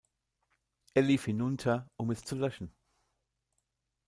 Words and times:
Er 0.95 1.03
lief 1.03 1.25
hinunter, 1.25 1.87
um 1.95 2.09
es 2.09 2.23
zu 2.23 2.35
löschen. 2.35 2.73